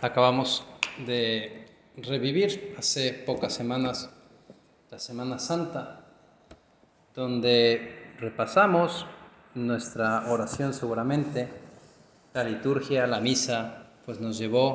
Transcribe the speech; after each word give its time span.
Acabamos 0.00 0.64
de 1.06 1.66
revivir 1.96 2.76
hace 2.78 3.12
pocas 3.12 3.52
semanas 3.52 4.08
la 4.92 4.98
Semana 5.00 5.40
Santa, 5.40 6.06
donde 7.16 8.14
repasamos 8.20 9.06
nuestra 9.56 10.30
oración 10.30 10.72
seguramente, 10.72 11.48
la 12.32 12.44
liturgia, 12.44 13.08
la 13.08 13.18
misa, 13.18 13.88
pues 14.06 14.20
nos 14.20 14.38
llevó 14.38 14.72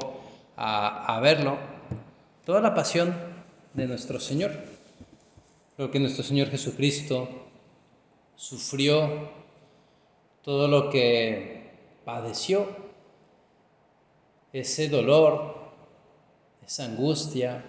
a, 0.57 1.17
verlo, 1.21 1.57
toda 2.45 2.59
la 2.59 2.75
pasión 2.75 3.15
de 3.73 3.87
nuestro 3.87 4.19
Señor, 4.19 4.51
lo 5.77 5.89
que 5.89 6.01
nuestro 6.01 6.25
Señor 6.25 6.49
Jesucristo 6.49 7.29
sufrió, 8.35 9.29
todo 10.41 10.67
lo 10.67 10.89
que 10.89 11.71
padeció, 12.03 12.82
ese 14.54 14.88
dolor, 14.88 15.55
esa 16.65 16.86
angustia, 16.86 17.65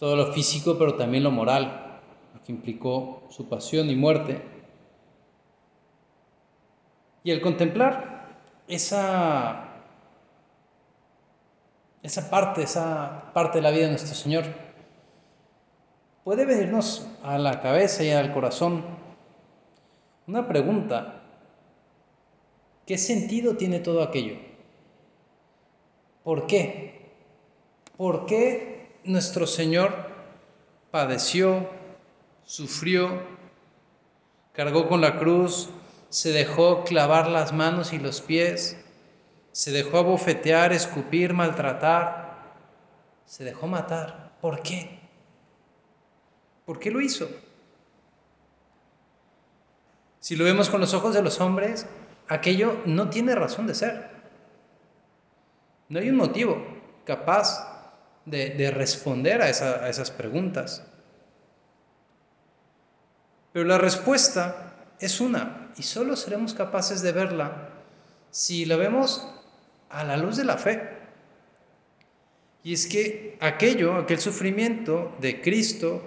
todo 0.00 0.16
lo 0.16 0.32
físico, 0.32 0.76
pero 0.76 0.96
también 0.96 1.22
lo 1.22 1.30
moral, 1.30 2.00
lo 2.34 2.42
que 2.42 2.50
implicó 2.50 3.22
su 3.30 3.48
pasión 3.48 3.88
y 3.88 3.94
muerte. 3.94 4.42
Y 7.22 7.30
el 7.30 7.40
contemplar 7.40 8.26
esa, 8.66 9.68
esa 12.02 12.28
parte, 12.28 12.62
esa 12.62 13.30
parte 13.32 13.58
de 13.58 13.62
la 13.62 13.70
vida 13.70 13.84
de 13.84 13.90
nuestro 13.90 14.16
Señor, 14.16 14.44
puede 16.24 16.44
venirnos 16.44 17.06
a 17.22 17.38
la 17.38 17.60
cabeza 17.60 18.02
y 18.02 18.10
al 18.10 18.32
corazón 18.34 18.84
una 20.26 20.48
pregunta. 20.48 21.22
¿Qué 22.84 22.98
sentido 22.98 23.56
tiene 23.56 23.78
todo 23.78 24.02
aquello? 24.02 24.51
¿Por 26.24 26.46
qué? 26.46 27.10
¿Por 27.96 28.26
qué 28.26 29.00
nuestro 29.04 29.46
Señor 29.46 29.92
padeció, 30.90 31.68
sufrió, 32.44 33.22
cargó 34.52 34.88
con 34.88 35.00
la 35.00 35.18
cruz, 35.18 35.70
se 36.08 36.30
dejó 36.32 36.84
clavar 36.84 37.28
las 37.28 37.52
manos 37.52 37.92
y 37.92 37.98
los 37.98 38.20
pies, 38.20 38.76
se 39.52 39.72
dejó 39.72 39.98
abofetear, 39.98 40.72
escupir, 40.72 41.34
maltratar, 41.34 42.54
se 43.24 43.44
dejó 43.44 43.66
matar? 43.66 44.32
¿Por 44.40 44.62
qué? 44.62 45.00
¿Por 46.64 46.78
qué 46.78 46.90
lo 46.90 47.00
hizo? 47.00 47.28
Si 50.20 50.36
lo 50.36 50.44
vemos 50.44 50.70
con 50.70 50.80
los 50.80 50.94
ojos 50.94 51.14
de 51.14 51.22
los 51.22 51.40
hombres, 51.40 51.86
aquello 52.28 52.80
no 52.86 53.10
tiene 53.10 53.34
razón 53.34 53.66
de 53.66 53.74
ser. 53.74 54.21
No 55.92 55.98
hay 55.98 56.08
un 56.08 56.16
motivo 56.16 56.56
capaz 57.04 57.68
de, 58.24 58.48
de 58.48 58.70
responder 58.70 59.42
a, 59.42 59.44
a 59.44 59.90
esas 59.90 60.10
preguntas. 60.10 60.82
Pero 63.52 63.66
la 63.66 63.76
respuesta 63.76 64.74
es 64.98 65.20
una, 65.20 65.70
y 65.76 65.82
solo 65.82 66.16
seremos 66.16 66.54
capaces 66.54 67.02
de 67.02 67.12
verla 67.12 67.68
si 68.30 68.64
la 68.64 68.76
vemos 68.76 69.28
a 69.90 70.02
la 70.02 70.16
luz 70.16 70.38
de 70.38 70.46
la 70.46 70.56
fe. 70.56 70.80
Y 72.62 72.72
es 72.72 72.86
que 72.86 73.36
aquello, 73.42 73.96
aquel 73.96 74.18
sufrimiento 74.18 75.14
de 75.20 75.42
Cristo, 75.42 76.02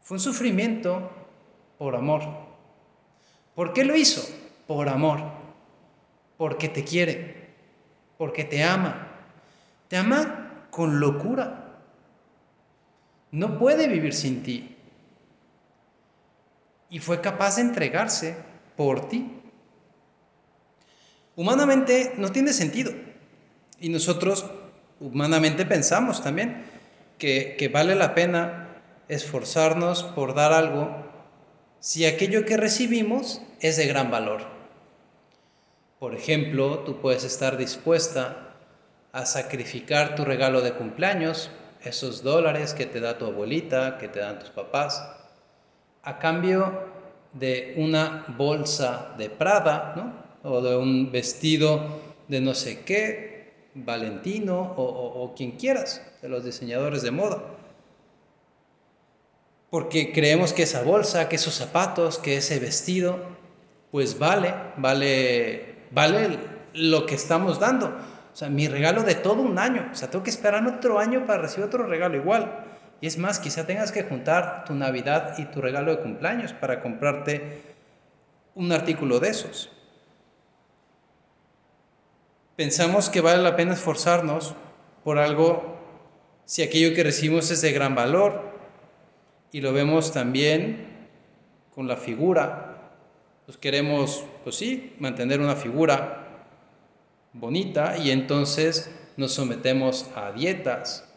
fue 0.00 0.16
un 0.16 0.22
sufrimiento 0.22 1.10
por 1.76 1.94
amor. 1.94 2.22
¿Por 3.54 3.74
qué 3.74 3.84
lo 3.84 3.94
hizo? 3.94 4.26
Por 4.66 4.88
amor. 4.88 5.20
Porque 6.38 6.70
te 6.70 6.84
quiere. 6.84 7.37
Porque 8.18 8.44
te 8.44 8.62
ama. 8.62 9.08
Te 9.88 9.96
ama 9.96 10.66
con 10.70 11.00
locura. 11.00 11.78
No 13.30 13.58
puede 13.58 13.88
vivir 13.88 14.12
sin 14.12 14.42
ti. 14.42 14.76
Y 16.90 16.98
fue 16.98 17.20
capaz 17.20 17.56
de 17.56 17.62
entregarse 17.62 18.36
por 18.76 19.08
ti. 19.08 19.32
Humanamente 21.36 22.12
no 22.18 22.32
tiene 22.32 22.52
sentido. 22.52 22.92
Y 23.80 23.88
nosotros 23.88 24.44
humanamente 25.00 25.64
pensamos 25.64 26.22
también 26.22 26.64
que, 27.16 27.56
que 27.58 27.68
vale 27.68 27.94
la 27.94 28.14
pena 28.14 28.68
esforzarnos 29.08 30.02
por 30.02 30.34
dar 30.34 30.52
algo 30.52 31.08
si 31.80 32.06
aquello 32.06 32.44
que 32.44 32.56
recibimos 32.56 33.40
es 33.60 33.76
de 33.76 33.86
gran 33.86 34.10
valor. 34.10 34.57
Por 35.98 36.14
ejemplo, 36.14 36.80
tú 36.80 37.00
puedes 37.00 37.24
estar 37.24 37.56
dispuesta 37.56 38.54
a 39.12 39.26
sacrificar 39.26 40.14
tu 40.14 40.24
regalo 40.24 40.60
de 40.60 40.72
cumpleaños, 40.72 41.50
esos 41.82 42.22
dólares 42.22 42.74
que 42.74 42.86
te 42.86 43.00
da 43.00 43.18
tu 43.18 43.26
abuelita, 43.26 43.98
que 43.98 44.08
te 44.08 44.20
dan 44.20 44.38
tus 44.38 44.50
papás, 44.50 45.08
a 46.02 46.18
cambio 46.18 46.86
de 47.32 47.74
una 47.76 48.24
bolsa 48.36 49.14
de 49.18 49.30
Prada, 49.30 49.94
¿no? 49.96 50.50
O 50.50 50.60
de 50.60 50.76
un 50.76 51.10
vestido 51.10 52.00
de 52.28 52.40
no 52.40 52.54
sé 52.54 52.84
qué, 52.84 53.52
Valentino 53.74 54.74
o, 54.76 54.82
o, 54.82 55.22
o 55.22 55.34
quien 55.34 55.52
quieras, 55.52 56.02
de 56.22 56.28
los 56.28 56.44
diseñadores 56.44 57.02
de 57.02 57.10
moda 57.10 57.42
porque 59.70 60.12
creemos 60.12 60.52
que 60.52 60.62
esa 60.62 60.82
bolsa, 60.82 61.28
que 61.28 61.36
esos 61.36 61.54
zapatos, 61.54 62.18
que 62.18 62.36
ese 62.38 62.58
vestido, 62.58 63.18
pues 63.90 64.18
vale, 64.18 64.54
vale, 64.76 65.76
vale 65.90 66.38
lo 66.74 67.06
que 67.06 67.14
estamos 67.14 67.58
dando. 67.58 67.86
O 67.86 68.36
sea, 68.36 68.48
mi 68.48 68.68
regalo 68.68 69.02
de 69.02 69.14
todo 69.14 69.42
un 69.42 69.58
año. 69.58 69.88
O 69.92 69.94
sea, 69.94 70.10
tengo 70.10 70.22
que 70.22 70.30
esperar 70.30 70.66
otro 70.66 70.98
año 70.98 71.26
para 71.26 71.42
recibir 71.42 71.66
otro 71.66 71.86
regalo 71.86 72.16
igual. 72.16 72.64
Y 73.00 73.06
es 73.06 73.18
más, 73.18 73.38
quizá 73.38 73.66
tengas 73.66 73.92
que 73.92 74.04
juntar 74.04 74.64
tu 74.64 74.74
Navidad 74.74 75.34
y 75.38 75.44
tu 75.46 75.60
regalo 75.60 75.90
de 75.90 76.02
cumpleaños 76.02 76.52
para 76.52 76.80
comprarte 76.80 77.62
un 78.54 78.72
artículo 78.72 79.20
de 79.20 79.28
esos. 79.28 79.70
Pensamos 82.56 83.08
que 83.08 83.20
vale 83.20 83.42
la 83.42 83.54
pena 83.54 83.74
esforzarnos 83.74 84.54
por 85.04 85.18
algo 85.18 85.78
si 86.44 86.62
aquello 86.62 86.94
que 86.94 87.04
recibimos 87.04 87.50
es 87.50 87.60
de 87.60 87.72
gran 87.72 87.94
valor, 87.94 88.48
y 89.52 89.60
lo 89.60 89.72
vemos 89.72 90.12
también 90.12 91.08
con 91.74 91.88
la 91.88 91.96
figura. 91.96 92.67
Pues 93.48 93.56
queremos, 93.56 94.26
pues 94.44 94.56
sí, 94.56 94.92
mantener 94.98 95.40
una 95.40 95.56
figura 95.56 96.44
bonita 97.32 97.96
y 97.96 98.10
entonces 98.10 98.90
nos 99.16 99.32
sometemos 99.32 100.04
a 100.14 100.32
dietas 100.32 101.08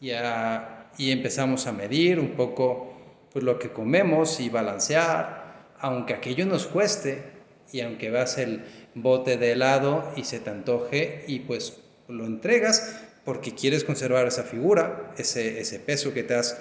y, 0.00 0.12
a, 0.12 0.88
y 0.96 1.10
empezamos 1.10 1.66
a 1.66 1.72
medir 1.72 2.20
un 2.20 2.36
poco 2.36 2.96
pues, 3.32 3.44
lo 3.44 3.58
que 3.58 3.70
comemos 3.70 4.38
y 4.38 4.50
balancear, 4.50 5.72
aunque 5.80 6.14
aquello 6.14 6.46
nos 6.46 6.68
cueste 6.68 7.24
y 7.72 7.80
aunque 7.80 8.12
vas 8.12 8.38
el 8.38 8.62
bote 8.94 9.36
de 9.36 9.50
helado 9.50 10.12
y 10.14 10.22
se 10.22 10.38
te 10.38 10.50
antoje 10.50 11.24
y 11.26 11.40
pues 11.40 11.80
lo 12.06 12.24
entregas 12.24 13.00
porque 13.24 13.56
quieres 13.56 13.82
conservar 13.82 14.28
esa 14.28 14.44
figura, 14.44 15.12
ese, 15.18 15.58
ese 15.60 15.80
peso 15.80 16.14
que 16.14 16.22
te 16.22 16.34
has 16.36 16.56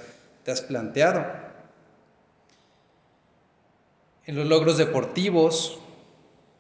te 0.48 0.52
has 0.54 0.62
planteado. 0.62 1.47
En 4.28 4.36
los 4.36 4.46
logros 4.46 4.78
deportivos 4.78 5.80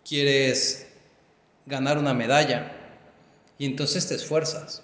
quieres 0.07 0.88
ganar 1.66 1.97
una 1.97 2.13
medalla 2.13 2.72
y 3.57 3.66
entonces 3.66 4.07
te 4.07 4.16
esfuerzas. 4.16 4.83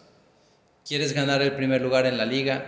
Quieres 0.85 1.13
ganar 1.13 1.41
el 1.41 1.53
primer 1.53 1.81
lugar 1.81 2.05
en 2.05 2.17
la 2.17 2.25
liga 2.25 2.65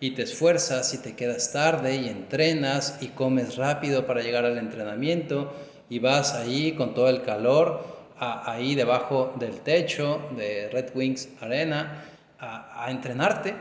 y 0.00 0.12
te 0.12 0.22
esfuerzas 0.22 0.94
y 0.94 0.98
te 1.02 1.14
quedas 1.14 1.52
tarde 1.52 1.96
y 1.96 2.08
entrenas 2.08 2.96
y 3.02 3.08
comes 3.08 3.56
rápido 3.56 4.06
para 4.06 4.22
llegar 4.22 4.46
al 4.46 4.56
entrenamiento 4.56 5.52
y 5.90 5.98
vas 5.98 6.32
ahí 6.32 6.72
con 6.72 6.94
todo 6.94 7.10
el 7.10 7.20
calor, 7.20 7.84
a, 8.18 8.50
ahí 8.50 8.74
debajo 8.74 9.34
del 9.38 9.60
techo 9.60 10.30
de 10.34 10.70
Red 10.70 10.92
Wings 10.94 11.28
Arena, 11.42 12.06
a, 12.38 12.86
a 12.86 12.90
entrenarte, 12.90 13.54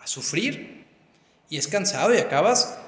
a 0.00 0.08
sufrir 0.08 0.86
y 1.48 1.56
es 1.56 1.68
cansado 1.68 2.12
y 2.12 2.18
acabas 2.18 2.80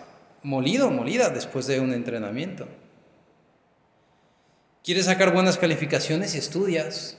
molido, 0.46 0.92
molida 0.92 1.28
después 1.30 1.66
de 1.66 1.80
un 1.80 1.92
entrenamiento. 1.92 2.68
Quieres 4.84 5.06
sacar 5.06 5.32
buenas 5.32 5.58
calificaciones 5.58 6.36
y 6.36 6.38
estudias. 6.38 7.18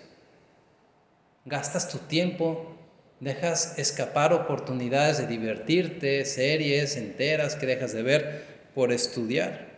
Gastas 1.44 1.90
tu 1.90 1.98
tiempo, 1.98 2.78
dejas 3.20 3.78
escapar 3.78 4.32
oportunidades 4.32 5.18
de 5.18 5.28
divertirte, 5.28 6.24
series 6.24 6.96
enteras 6.96 7.58
que 7.58 7.66
dejas 7.66 7.92
de 7.92 8.02
ver 8.02 8.46
por 8.74 8.94
estudiar. 8.94 9.76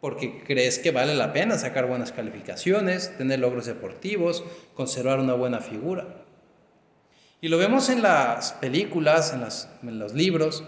Porque 0.00 0.42
crees 0.42 0.80
que 0.80 0.90
vale 0.90 1.14
la 1.14 1.32
pena 1.32 1.58
sacar 1.58 1.86
buenas 1.86 2.10
calificaciones, 2.10 3.16
tener 3.18 3.38
logros 3.38 3.66
deportivos, 3.66 4.42
conservar 4.74 5.20
una 5.20 5.34
buena 5.34 5.60
figura. 5.60 6.21
Y 7.42 7.48
lo 7.48 7.58
vemos 7.58 7.88
en 7.88 8.02
las 8.02 8.52
películas, 8.52 9.32
en, 9.32 9.40
las, 9.40 9.68
los 9.82 10.14
libros, 10.14 10.62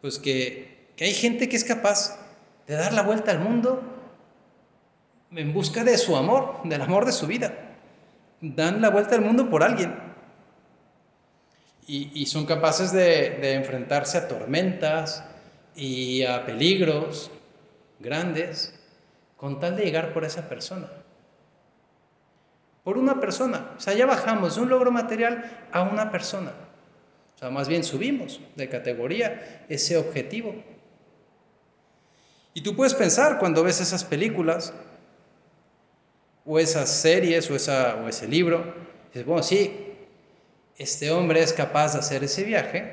pues 0.00 0.20
que, 0.20 0.86
que 0.94 1.06
hay 1.06 1.12
gente 1.12 1.48
que 1.48 1.56
es 1.56 1.64
capaz 1.64 2.16
de 2.68 2.76
dar 2.76 2.92
la 2.92 3.02
vuelta 3.02 3.32
al 3.32 3.40
mundo 3.40 3.82
en 5.32 5.52
busca 5.52 5.82
de 5.82 5.98
su 5.98 6.16
amor, 6.16 6.60
del 6.62 6.82
amor 6.82 7.04
de 7.04 7.10
su 7.10 7.26
vida. 7.26 7.52
Dan 8.40 8.80
la 8.80 8.90
vuelta 8.90 9.16
al 9.16 9.22
mundo 9.22 9.50
por 9.50 9.64
alguien. 9.64 9.92
Y, 11.88 12.26
son 12.26 12.46
capaces 12.46 12.92
de, 12.92 13.38
de 13.40 13.54
enfrentarse 13.54 14.18
a 14.18 14.28
tormentas 14.28 15.24
y 15.74 16.22
a 16.22 16.44
peligros 16.44 17.30
grandes 17.98 18.78
con 19.36 19.58
tal 19.58 19.74
de 19.74 19.86
llegar 19.86 20.12
por 20.12 20.24
esa 20.24 20.48
persona. 20.48 20.88
Por 22.88 22.96
una 22.96 23.20
persona. 23.20 23.72
O 23.76 23.80
sea, 23.82 23.92
ya 23.92 24.06
bajamos 24.06 24.54
de 24.54 24.62
un 24.62 24.70
logro 24.70 24.90
material 24.90 25.44
a 25.72 25.82
una 25.82 26.10
persona. 26.10 26.54
O 27.36 27.38
sea, 27.38 27.50
más 27.50 27.68
bien 27.68 27.84
subimos 27.84 28.40
de 28.56 28.66
categoría 28.70 29.66
ese 29.68 29.98
objetivo. 29.98 30.54
Y 32.54 32.62
tú 32.62 32.74
puedes 32.74 32.94
pensar 32.94 33.38
cuando 33.38 33.62
ves 33.62 33.82
esas 33.82 34.04
películas, 34.04 34.72
o 36.46 36.58
esas 36.58 36.88
series, 36.88 37.50
o, 37.50 37.56
esa, 37.56 37.96
o 37.96 38.08
ese 38.08 38.26
libro, 38.26 38.64
dices, 39.08 39.26
bueno, 39.26 39.42
sí, 39.42 39.92
este 40.78 41.10
hombre 41.10 41.42
es 41.42 41.52
capaz 41.52 41.92
de 41.92 41.98
hacer 41.98 42.24
ese 42.24 42.42
viaje 42.42 42.90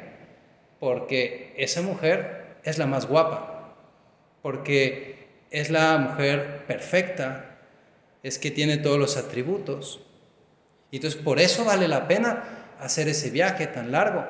porque 0.77 1.53
esa 1.56 1.81
mujer 1.81 2.57
es 2.65 2.77
la 2.77 2.86
más 2.86 3.07
guapa, 3.07 3.77
porque 4.41 5.30
es 5.51 5.69
la 5.69 5.98
mujer 6.00 6.65
perfecta, 6.68 7.55
es 8.25 8.39
que 8.39 8.50
tiene 8.50 8.77
todos 8.77 8.98
los 8.98 9.18
atributos. 9.18 10.01
Y 10.89 10.95
entonces 10.95 11.22
por 11.22 11.39
eso 11.39 11.63
vale 11.63 11.88
la 11.88 12.07
pena 12.07 12.74
hacer 12.80 13.07
ese 13.07 13.30
viaje 13.30 13.68
tan 13.68 13.92
largo. 13.92 14.25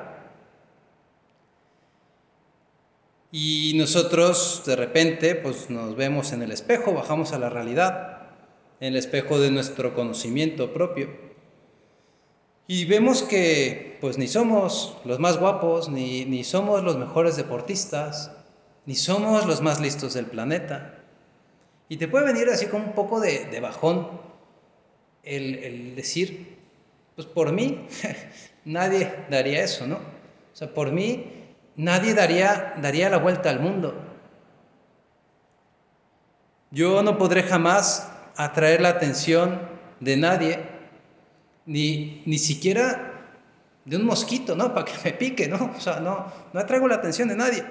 Y 3.32 3.72
nosotros 3.76 4.64
de 4.66 4.76
repente 4.76 5.34
pues 5.34 5.70
nos 5.70 5.96
vemos 5.96 6.32
en 6.32 6.42
el 6.42 6.52
espejo, 6.52 6.92
bajamos 6.92 7.32
a 7.32 7.38
la 7.38 7.48
realidad, 7.48 8.32
en 8.80 8.88
el 8.88 8.96
espejo 8.96 9.40
de 9.40 9.50
nuestro 9.50 9.94
conocimiento 9.94 10.74
propio. 10.74 11.08
Y 12.66 12.84
vemos 12.84 13.22
que 13.22 13.96
pues 14.02 14.18
ni 14.18 14.28
somos 14.28 14.98
los 15.06 15.20
más 15.20 15.38
guapos, 15.38 15.88
ni, 15.88 16.26
ni 16.26 16.44
somos 16.44 16.84
los 16.84 16.98
mejores 16.98 17.36
deportistas, 17.38 18.30
ni 18.84 18.94
somos 18.94 19.46
los 19.46 19.62
más 19.62 19.80
listos 19.80 20.12
del 20.12 20.26
planeta. 20.26 20.95
Y 21.88 21.96
te 21.96 22.08
puede 22.08 22.26
venir 22.26 22.48
así 22.48 22.66
como 22.66 22.84
un 22.84 22.92
poco 22.92 23.20
de, 23.20 23.46
de 23.46 23.60
bajón 23.60 24.08
el, 25.22 25.54
el 25.56 25.96
decir, 25.96 26.56
pues 27.14 27.26
por 27.26 27.52
mí 27.52 27.86
nadie 28.64 29.12
daría 29.30 29.62
eso, 29.62 29.86
¿no? 29.86 29.96
O 29.96 30.56
sea, 30.56 30.72
por 30.72 30.92
mí 30.92 31.44
nadie 31.76 32.14
daría, 32.14 32.74
daría 32.80 33.10
la 33.10 33.18
vuelta 33.18 33.50
al 33.50 33.60
mundo. 33.60 33.94
Yo 36.70 37.02
no 37.02 37.18
podré 37.18 37.42
jamás 37.42 38.10
atraer 38.36 38.80
la 38.80 38.90
atención 38.90 39.60
de 40.00 40.16
nadie, 40.16 40.60
ni, 41.64 42.22
ni 42.26 42.38
siquiera 42.38 43.12
de 43.84 43.96
un 43.96 44.04
mosquito, 44.04 44.56
¿no? 44.56 44.74
Para 44.74 44.84
que 44.84 44.92
me 45.04 45.12
pique, 45.12 45.48
¿no? 45.48 45.72
O 45.76 45.80
sea, 45.80 46.00
no, 46.00 46.32
no 46.52 46.60
atraigo 46.60 46.88
la 46.88 46.96
atención 46.96 47.28
de 47.28 47.36
nadie. 47.36 47.64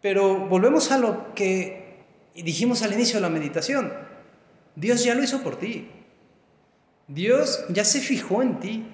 Pero 0.00 0.46
volvemos 0.46 0.90
a 0.90 0.98
lo 0.98 1.34
que 1.34 2.04
dijimos 2.34 2.82
al 2.82 2.92
inicio 2.92 3.16
de 3.16 3.22
la 3.22 3.28
meditación. 3.28 3.92
Dios 4.74 5.04
ya 5.04 5.14
lo 5.14 5.22
hizo 5.22 5.42
por 5.42 5.56
ti. 5.56 5.90
Dios 7.06 7.64
ya 7.68 7.84
se 7.84 8.00
fijó 8.00 8.42
en 8.42 8.60
ti. 8.60 8.86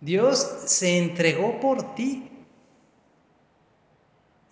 Dios 0.00 0.38
se 0.66 0.98
entregó 0.98 1.60
por 1.60 1.94
ti. 1.94 2.28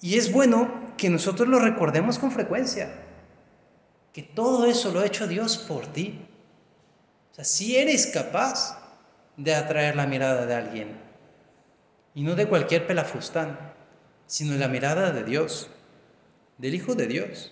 Y 0.00 0.16
es 0.16 0.32
bueno 0.32 0.94
que 0.96 1.10
nosotros 1.10 1.48
lo 1.48 1.58
recordemos 1.58 2.18
con 2.18 2.30
frecuencia. 2.30 2.90
Que 4.12 4.22
todo 4.22 4.66
eso 4.66 4.92
lo 4.92 5.00
ha 5.00 5.06
hecho 5.06 5.26
Dios 5.26 5.58
por 5.58 5.86
ti. 5.86 6.20
O 7.32 7.34
sea, 7.34 7.44
si 7.44 7.76
eres 7.76 8.06
capaz 8.06 8.78
de 9.36 9.54
atraer 9.54 9.96
la 9.96 10.06
mirada 10.06 10.46
de 10.46 10.54
alguien. 10.54 11.00
Y 12.14 12.22
no 12.22 12.34
de 12.34 12.48
cualquier 12.48 12.86
pelafustán, 12.86 13.58
sino 14.28 14.56
la 14.56 14.68
mirada 14.68 15.10
de 15.10 15.24
Dios, 15.24 15.68
del 16.58 16.74
Hijo 16.76 16.94
de 16.94 17.08
Dios. 17.08 17.50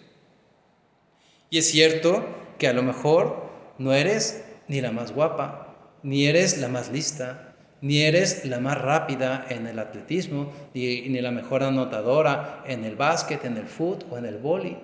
Y 1.50 1.58
es 1.58 1.70
cierto 1.70 2.24
que 2.58 2.68
a 2.68 2.72
lo 2.72 2.82
mejor 2.82 3.50
no 3.78 3.92
eres 3.92 4.44
ni 4.68 4.80
la 4.80 4.92
más 4.92 5.12
guapa, 5.12 5.74
ni 6.02 6.26
eres 6.26 6.58
la 6.58 6.68
más 6.68 6.92
lista, 6.92 7.54
ni 7.80 8.02
eres 8.02 8.44
la 8.44 8.60
más 8.60 8.80
rápida 8.80 9.46
en 9.48 9.66
el 9.66 9.78
atletismo, 9.78 10.52
ni, 10.74 11.08
la 11.08 11.30
mejor 11.30 11.62
anotadora 11.62 12.62
en 12.66 12.84
el 12.84 12.94
básquet, 12.94 13.44
en 13.44 13.56
el 13.56 13.66
fútbol 13.66 14.08
o 14.10 14.18
en 14.18 14.26
el 14.26 14.38
boli. 14.38 14.76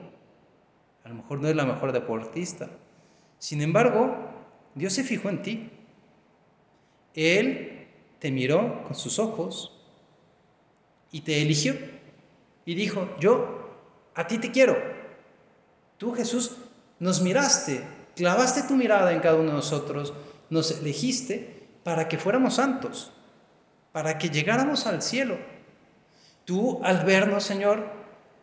A 1.05 1.09
lo 1.11 1.17
mejor 1.17 1.41
no 1.41 1.47
eres 1.47 1.57
la 1.57 1.67
mejor 1.67 1.93
deportista. 1.93 2.71
Sin 3.39 3.61
embargo, 3.61 4.17
Dios 4.75 4.95
se 4.95 5.05
fijó 5.05 5.29
en 5.29 5.43
ti. 5.43 5.71
Él 7.15 7.87
te 8.19 8.31
miró 8.31 8.83
con 8.85 8.95
sus 8.95 9.19
ojos 9.19 9.82
y 11.13 11.21
te 11.21 11.41
eligió 11.41 11.77
y 12.65 12.75
dijo, 12.75 13.09
yo 13.21 13.71
a 14.15 14.27
ti 14.27 14.39
te 14.39 14.51
quiero. 14.51 14.77
Tú 15.99 16.13
Jesús 16.13 16.57
nos 16.99 17.23
miraste 17.23 17.85
clavaste 18.15 18.63
tu 18.65 18.75
mirada 18.75 19.13
en 19.13 19.21
cada 19.21 19.37
uno 19.37 19.51
de 19.51 19.57
nosotros, 19.57 20.13
nos 20.51 20.71
elegiste 20.71 21.67
para 21.83 22.09
que 22.09 22.19
fuéramos 22.19 22.55
santos, 22.55 23.13
para 23.93 24.19
que 24.19 24.29
llegáramos 24.29 24.87
al 24.87 25.03
cielo. 25.03 25.39
Tú 26.45 26.81
al 26.83 27.05
vernos, 27.05 27.45
Señor, 27.45 27.87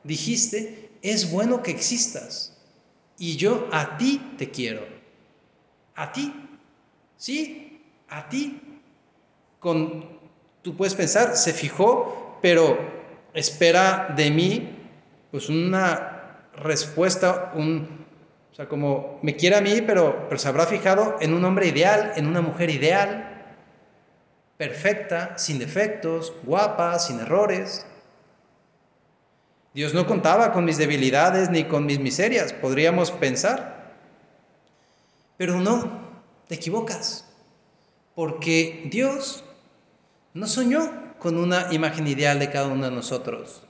dijiste, 0.04 0.92
es 1.02 1.32
bueno 1.32 1.62
que 1.62 1.72
existas 1.72 2.58
y 3.18 3.36
yo 3.36 3.68
a 3.72 3.98
ti 3.98 4.34
te 4.38 4.50
quiero. 4.50 4.86
A 5.96 6.12
ti, 6.12 6.34
sí, 7.18 7.82
a 8.08 8.30
ti. 8.30 8.62
Con, 9.60 10.20
tú 10.62 10.78
puedes 10.78 10.96
pensar, 10.96 11.36
se 11.36 11.52
fijó, 11.52 12.29
pero 12.42 12.78
espera 13.34 14.14
de 14.16 14.32
mí 14.32 14.76
pues 15.32 15.50
una 15.50 16.48
respuesta, 16.56 17.52
un, 17.56 18.06
o 18.52 18.56
sea, 18.56 18.68
como 18.68 19.20
me 19.22 19.36
quiere 19.36 19.56
a 19.56 19.62
mí, 19.62 19.82
pero, 19.82 20.28
se 20.38 20.48
habrá 20.48 20.66
fijado 20.66 21.18
en 21.22 21.34
un 21.34 21.46
hombre 21.46 21.68
ideal, 21.68 22.14
en 22.16 22.28
una 22.28 22.42
mujer 22.42 22.70
ideal, 22.70 23.44
perfecta, 24.58 25.38
sin 25.38 25.60
defectos, 25.60 26.34
guapa, 26.44 26.98
sin 27.00 27.20
errores. 27.20 27.86
Dios 29.74 29.94
no 29.94 30.08
contaba 30.08 30.52
con 30.52 30.66
mis 30.66 30.78
debilidades 30.78 31.50
ni 31.50 31.64
con 31.66 31.86
mis 31.86 32.00
miserias, 32.00 32.52
podríamos 32.52 33.12
pensar. 33.12 33.94
Pero 35.38 35.62
no, 35.62 36.10
te 36.48 36.56
equivocas, 36.56 37.26
porque 38.16 38.88
Dios 38.92 39.44
no 40.34 40.48
soñó 40.48 41.09
con 41.20 41.38
una 41.38 41.74
imagen 41.74 42.08
ideal 42.08 42.40
de 42.40 42.50
cada 42.50 42.68
uno 42.68 42.86
de 42.86 42.92
nosotros, 42.92 43.62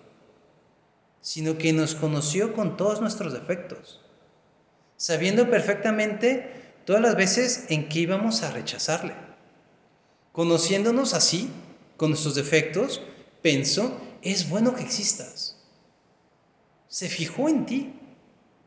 sino 1.21 1.57
que 1.57 1.73
nos 1.73 1.95
conoció 1.95 2.53
con 2.53 2.77
todos 2.77 3.01
nuestros 3.01 3.33
defectos 3.33 4.01
sabiendo 4.99 5.49
perfectamente 5.49 6.73
todas 6.83 7.01
las 7.01 7.15
veces 7.15 7.67
en 7.69 7.87
que 7.87 7.99
íbamos 7.99 8.43
a 8.43 8.51
rechazarle. 8.51 9.13
Conociéndonos 10.33 11.13
así, 11.13 11.49
con 11.95 12.09
nuestros 12.09 12.35
defectos, 12.35 13.01
pensó, 13.41 13.97
es 14.21 14.49
bueno 14.49 14.75
que 14.75 14.83
existas. 14.83 15.57
Se 16.89 17.07
fijó 17.07 17.47
en 17.47 17.65
ti 17.65 17.93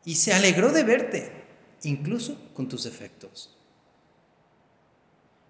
y 0.05 0.15
se 0.15 0.33
alegró 0.33 0.71
de 0.71 0.83
verte, 0.83 1.31
incluso 1.83 2.35
con 2.55 2.67
tus 2.67 2.83
defectos. 2.83 3.55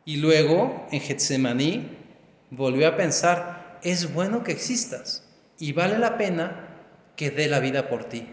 Y 0.04 0.18
luego, 0.18 0.86
en 0.92 1.00
Getsemaní, 1.00 1.98
volvió 2.56 2.88
a 2.88 2.96
pensar, 2.96 3.80
es 3.84 4.14
bueno 4.14 4.44
que 4.44 4.52
existas 4.52 5.24
y 5.58 5.74
vale 5.74 5.98
la 5.98 6.18
pena 6.18 6.70
que 7.16 7.32
dé 7.32 7.48
la 7.48 7.60
vida 7.60 7.90
por 7.90 8.06
ti. 8.06 8.28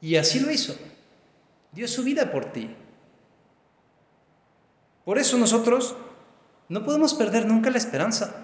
Y 0.00 0.16
así 0.16 0.40
lo 0.40 0.50
hizo. 0.50 0.76
Dio 1.72 1.88
su 1.88 2.02
vida 2.02 2.30
por 2.30 2.52
ti. 2.52 2.74
Por 5.04 5.18
eso 5.18 5.38
nosotros 5.38 5.96
no 6.68 6.84
podemos 6.84 7.14
perder 7.14 7.46
nunca 7.46 7.70
la 7.70 7.78
esperanza, 7.78 8.34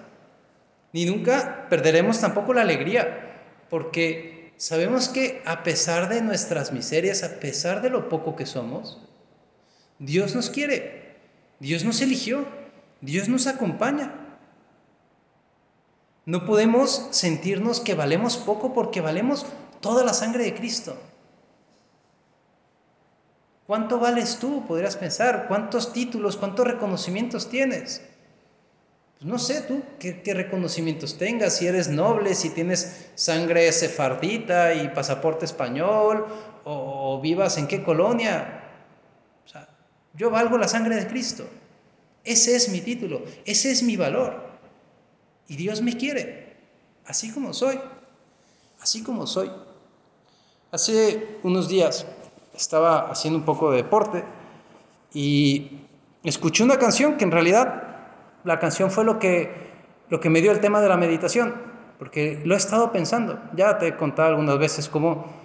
ni 0.92 1.06
nunca 1.06 1.66
perderemos 1.70 2.20
tampoco 2.20 2.52
la 2.52 2.62
alegría, 2.62 3.42
porque 3.70 4.52
sabemos 4.56 5.08
que 5.08 5.42
a 5.46 5.62
pesar 5.62 6.08
de 6.08 6.20
nuestras 6.20 6.72
miserias, 6.72 7.22
a 7.22 7.40
pesar 7.40 7.80
de 7.80 7.90
lo 7.90 8.08
poco 8.08 8.36
que 8.36 8.44
somos, 8.44 9.00
Dios 9.98 10.34
nos 10.34 10.50
quiere, 10.50 10.99
Dios 11.60 11.84
nos 11.84 12.00
eligió, 12.00 12.46
Dios 13.00 13.28
nos 13.28 13.46
acompaña. 13.46 14.12
No 16.24 16.44
podemos 16.46 17.08
sentirnos 17.10 17.80
que 17.80 17.94
valemos 17.94 18.36
poco 18.36 18.72
porque 18.72 19.00
valemos 19.00 19.46
toda 19.80 20.04
la 20.04 20.12
sangre 20.14 20.44
de 20.44 20.54
Cristo. 20.54 20.96
¿Cuánto 23.66 24.00
vales 24.00 24.38
tú? 24.38 24.66
Podrías 24.66 24.96
pensar. 24.96 25.46
¿Cuántos 25.48 25.92
títulos, 25.92 26.36
cuántos 26.36 26.66
reconocimientos 26.66 27.48
tienes? 27.48 28.02
pues 29.20 29.30
no 29.30 29.38
sé 29.38 29.60
tú 29.60 29.82
qué, 29.98 30.22
reconocimientos 30.32 31.18
tengas, 31.18 31.56
si 31.56 31.66
eres 31.66 31.88
noble, 31.88 32.34
si 32.34 32.48
tienes 32.48 33.10
sangre 33.16 33.70
sefardita 33.70 34.72
y 34.72 34.88
pasaporte 34.88 35.44
español, 35.44 36.26
o, 36.64 37.16
o 37.16 37.20
vivas 37.20 37.58
en 37.58 37.66
qué 37.66 37.82
colonia. 37.82 38.59
Yo 40.14 40.30
valgo 40.30 40.58
la 40.58 40.68
sangre 40.68 40.96
de 40.96 41.06
Cristo. 41.06 41.46
Ese 42.24 42.56
es 42.56 42.68
mi 42.68 42.80
título, 42.80 43.22
ese 43.44 43.70
es 43.70 43.82
mi 43.82 43.96
valor. 43.96 44.50
Y 45.48 45.56
Dios 45.56 45.80
me 45.80 45.96
quiere, 45.96 46.56
así 47.06 47.32
como 47.32 47.52
soy, 47.52 47.80
así 48.80 49.02
como 49.02 49.26
soy. 49.26 49.50
Hace 50.70 51.38
unos 51.42 51.68
días 51.68 52.06
estaba 52.54 53.10
haciendo 53.10 53.38
un 53.38 53.44
poco 53.44 53.70
de 53.70 53.78
deporte 53.78 54.24
y 55.12 55.80
escuché 56.22 56.62
una 56.62 56.78
canción 56.78 57.16
que 57.16 57.24
en 57.24 57.32
realidad 57.32 57.82
la 58.44 58.58
canción 58.58 58.90
fue 58.90 59.04
lo 59.04 59.18
que, 59.18 59.50
lo 60.08 60.20
que 60.20 60.30
me 60.30 60.40
dio 60.40 60.52
el 60.52 60.60
tema 60.60 60.80
de 60.80 60.88
la 60.88 60.96
meditación, 60.96 61.54
porque 61.98 62.40
lo 62.44 62.54
he 62.54 62.58
estado 62.58 62.92
pensando. 62.92 63.40
Ya 63.56 63.78
te 63.78 63.88
he 63.88 63.96
contado 63.96 64.28
algunas 64.28 64.58
veces 64.58 64.88
cómo 64.88 65.39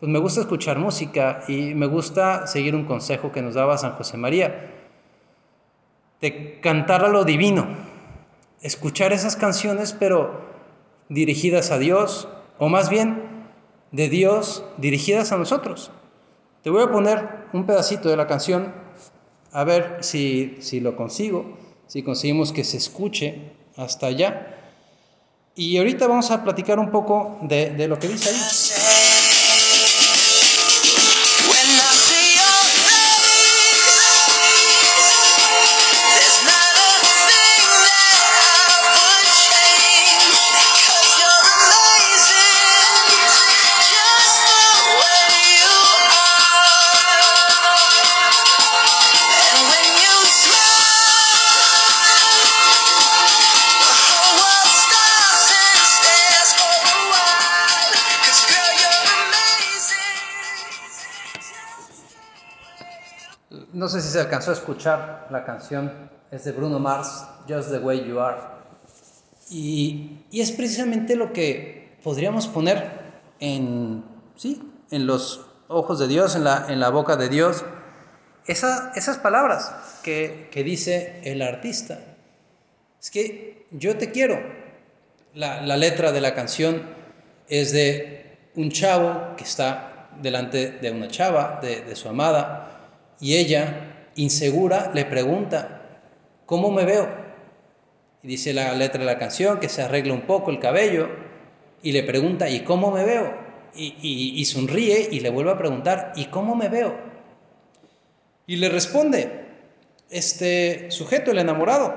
pues 0.00 0.10
me 0.10 0.18
gusta 0.18 0.40
escuchar 0.40 0.78
música 0.78 1.44
y 1.46 1.74
me 1.74 1.86
gusta 1.86 2.46
seguir 2.46 2.74
un 2.74 2.86
consejo 2.86 3.30
que 3.30 3.42
nos 3.42 3.54
daba 3.54 3.78
San 3.78 3.92
José 3.92 4.16
María, 4.16 4.70
de 6.20 6.60
cantar 6.60 7.04
a 7.04 7.08
lo 7.08 7.24
divino, 7.24 7.68
escuchar 8.62 9.12
esas 9.12 9.36
canciones 9.36 9.92
pero 9.92 10.40
dirigidas 11.08 11.70
a 11.70 11.78
Dios, 11.78 12.28
o 12.58 12.68
más 12.68 12.88
bien 12.90 13.22
de 13.92 14.08
Dios 14.08 14.64
dirigidas 14.78 15.32
a 15.32 15.36
nosotros. 15.36 15.90
Te 16.62 16.70
voy 16.70 16.82
a 16.82 16.90
poner 16.90 17.46
un 17.52 17.66
pedacito 17.66 18.08
de 18.08 18.16
la 18.16 18.26
canción, 18.26 18.74
a 19.52 19.64
ver 19.64 19.98
si, 20.00 20.56
si 20.60 20.80
lo 20.80 20.96
consigo 20.96 21.56
si 21.90 22.04
conseguimos 22.04 22.52
que 22.52 22.62
se 22.62 22.76
escuche 22.76 23.50
hasta 23.76 24.06
allá. 24.06 24.56
Y 25.56 25.76
ahorita 25.76 26.06
vamos 26.06 26.30
a 26.30 26.44
platicar 26.44 26.78
un 26.78 26.92
poco 26.92 27.38
de, 27.42 27.70
de 27.70 27.88
lo 27.88 27.98
que 27.98 28.06
dice 28.06 28.30
ahí. 28.30 28.79
No 63.80 63.88
sé 63.88 64.02
si 64.02 64.10
se 64.10 64.20
alcanzó 64.20 64.50
a 64.50 64.52
escuchar 64.52 65.26
la 65.30 65.42
canción, 65.42 65.90
es 66.30 66.44
de 66.44 66.52
Bruno 66.52 66.78
Mars, 66.78 67.24
Just 67.48 67.70
the 67.70 67.78
Way 67.78 68.06
You 68.06 68.20
Are. 68.20 68.36
Y, 69.48 70.18
y 70.30 70.42
es 70.42 70.52
precisamente 70.52 71.16
lo 71.16 71.32
que 71.32 71.96
podríamos 72.04 72.46
poner 72.46 72.90
en, 73.40 74.04
¿sí? 74.36 74.70
en 74.90 75.06
los 75.06 75.46
ojos 75.68 75.98
de 75.98 76.08
Dios, 76.08 76.36
en 76.36 76.44
la, 76.44 76.66
en 76.68 76.78
la 76.78 76.90
boca 76.90 77.16
de 77.16 77.30
Dios, 77.30 77.64
esa, 78.44 78.92
esas 78.96 79.16
palabras 79.16 79.74
que, 80.02 80.50
que, 80.52 80.62
dice 80.62 81.22
el 81.24 81.40
artista. 81.40 82.00
Es 83.00 83.10
que 83.10 83.66
yo 83.70 83.96
te 83.96 84.10
quiero. 84.10 84.38
La, 85.32 85.62
la 85.62 85.78
letra 85.78 86.12
de 86.12 86.20
la 86.20 86.34
canción 86.34 86.82
es 87.48 87.72
de 87.72 88.36
un 88.56 88.70
chavo 88.70 89.36
que 89.38 89.44
está 89.44 90.10
delante 90.20 90.70
de 90.70 90.90
una 90.90 91.08
chava, 91.08 91.60
de, 91.62 91.80
de 91.80 91.96
su 91.96 92.10
amada, 92.10 92.79
y 93.20 93.36
ella, 93.36 94.08
insegura, 94.16 94.90
le 94.94 95.04
pregunta, 95.04 95.82
¿cómo 96.46 96.70
me 96.70 96.84
veo? 96.84 97.08
Y 98.22 98.28
dice 98.28 98.52
la 98.52 98.72
letra 98.74 99.00
de 99.00 99.06
la 99.06 99.18
canción 99.18 99.60
que 99.60 99.68
se 99.68 99.82
arregla 99.82 100.14
un 100.14 100.22
poco 100.22 100.50
el 100.50 100.58
cabello 100.58 101.08
y 101.82 101.92
le 101.92 102.02
pregunta, 102.02 102.48
¿y 102.48 102.60
cómo 102.60 102.90
me 102.90 103.04
veo? 103.04 103.50
Y, 103.74 104.44
sonríe 104.46 105.08
y 105.12 105.20
le 105.20 105.30
vuelve 105.30 105.52
a 105.52 105.58
preguntar, 105.58 106.12
¿y 106.16 106.26
cómo 106.26 106.54
me 106.56 106.68
veo? 106.68 106.98
Y 108.46 108.56
le 108.56 108.68
responde 108.68 109.46
este 110.10 110.90
sujeto, 110.90 111.30
el 111.30 111.38
enamorado, 111.38 111.94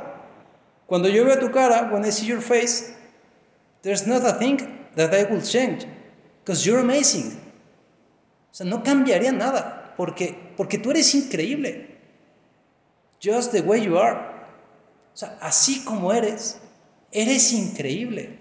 cuando 0.85 1.09
yo 1.09 1.25
veo 1.25 1.39
tu 1.39 1.51
cara, 1.51 1.89
when 1.91 2.05
I 2.05 2.11
see 2.11 2.27
your 2.27 2.41
face, 2.41 2.93
there's 3.81 4.05
not 4.05 4.23
a 4.23 4.37
thing 4.37 4.59
that 4.95 5.13
I 5.13 5.23
will 5.23 5.41
change, 5.41 5.87
because 6.43 6.63
you're 6.63 6.81
amazing. 6.81 7.39
O 8.51 8.55
sea, 8.55 8.67
no 8.67 8.83
cambiaría 8.83 9.31
nada 9.31 9.82
porque, 9.97 10.53
porque 10.57 10.77
tú 10.77 10.91
eres 10.91 11.13
increíble. 11.15 11.97
Just 13.23 13.51
the 13.51 13.61
way 13.61 13.83
you 13.83 13.97
are. 13.97 14.17
O 15.13 15.17
sea, 15.17 15.37
así 15.41 15.83
como 15.83 16.11
eres, 16.11 16.59
eres 17.11 17.53
increíble. 17.53 18.39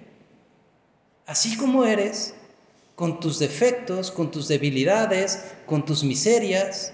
Así 1.27 1.57
como 1.57 1.85
eres, 1.85 2.35
con 2.95 3.21
tus 3.21 3.39
defectos, 3.39 4.11
con 4.11 4.31
tus 4.31 4.49
debilidades, 4.49 5.55
con 5.67 5.85
tus 5.85 6.03
miserias. 6.03 6.93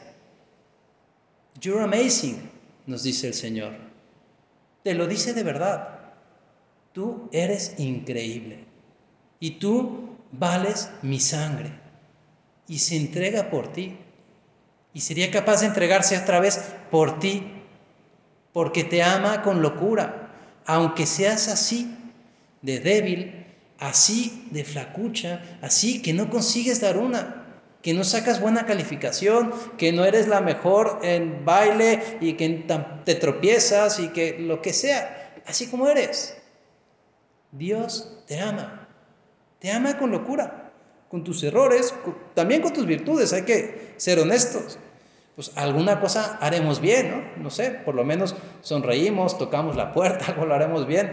You're 1.60 1.82
amazing, 1.82 2.50
nos 2.86 3.02
dice 3.02 3.28
el 3.28 3.34
Señor. 3.34 3.74
Te 4.82 4.94
lo 4.94 5.06
dice 5.06 5.32
de 5.32 5.42
verdad. 5.42 6.14
Tú 6.92 7.28
eres 7.32 7.74
increíble. 7.78 8.64
Y 9.40 9.52
tú 9.52 10.16
vales 10.32 10.90
mi 11.02 11.20
sangre. 11.20 11.72
Y 12.66 12.78
se 12.78 12.96
entrega 12.96 13.50
por 13.50 13.72
ti 13.72 13.98
y 14.98 15.00
sería 15.00 15.30
capaz 15.30 15.60
de 15.60 15.66
entregarse 15.66 16.18
otra 16.18 16.40
vez 16.40 16.58
por 16.90 17.20
ti, 17.20 17.46
porque 18.52 18.82
te 18.82 19.00
ama 19.04 19.42
con 19.42 19.62
locura, 19.62 20.32
aunque 20.66 21.06
seas 21.06 21.46
así 21.46 21.96
de 22.62 22.80
débil, 22.80 23.46
así 23.78 24.48
de 24.50 24.64
flacucha, 24.64 25.40
así 25.62 26.02
que 26.02 26.12
no 26.12 26.28
consigues 26.28 26.80
dar 26.80 26.98
una, 26.98 27.46
que 27.80 27.94
no 27.94 28.02
sacas 28.02 28.40
buena 28.40 28.66
calificación, 28.66 29.54
que 29.76 29.92
no 29.92 30.04
eres 30.04 30.26
la 30.26 30.40
mejor 30.40 30.98
en 31.04 31.44
baile 31.44 32.18
y 32.20 32.32
que 32.32 32.66
te 33.04 33.14
tropiezas 33.14 34.00
y 34.00 34.08
que 34.08 34.40
lo 34.40 34.60
que 34.60 34.72
sea, 34.72 35.32
así 35.46 35.68
como 35.68 35.86
eres. 35.86 36.36
Dios 37.52 38.24
te 38.26 38.40
ama, 38.40 38.88
te 39.60 39.70
ama 39.70 39.96
con 39.96 40.10
locura 40.10 40.68
con 41.10 41.24
tus 41.24 41.42
errores, 41.42 41.94
también 42.34 42.60
con 42.60 42.72
tus 42.72 42.86
virtudes, 42.86 43.32
hay 43.32 43.42
que 43.42 43.94
ser 43.96 44.18
honestos. 44.18 44.78
Pues 45.38 45.52
alguna 45.54 46.00
cosa 46.00 46.36
haremos 46.40 46.80
bien, 46.80 47.10
¿no? 47.12 47.44
No 47.44 47.50
sé, 47.50 47.70
por 47.70 47.94
lo 47.94 48.02
menos 48.02 48.34
sonreímos, 48.60 49.38
tocamos 49.38 49.76
la 49.76 49.92
puerta, 49.92 50.24
algo 50.32 50.46
lo 50.46 50.54
haremos 50.54 50.84
bien. 50.84 51.12